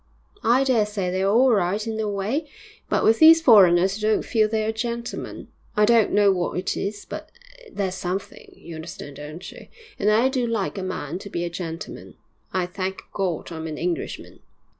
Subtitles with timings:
[0.43, 2.49] 'I dare say they're all right in their way,
[2.89, 5.49] but with these foreigners you don't feel they're gentlemen.
[5.77, 7.29] I don't know what it is, but
[7.71, 9.67] there's something, you understand, don't you?
[9.99, 12.15] And I do like a man to be a gentleman.
[12.51, 14.39] I thank God I'm an Englishman!'